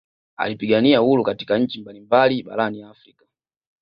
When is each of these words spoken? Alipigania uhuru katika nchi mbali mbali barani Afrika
Alipigania 0.37 1.01
uhuru 1.01 1.23
katika 1.23 1.57
nchi 1.57 1.81
mbali 1.81 1.99
mbali 2.01 2.43
barani 2.43 2.83
Afrika 2.83 3.25